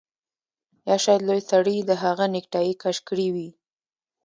[0.87, 3.49] یا شاید لوی سړي د هغه نیکټايي کش کړې وي